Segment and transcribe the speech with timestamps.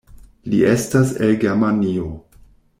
[0.53, 2.11] Li estas el Germanio.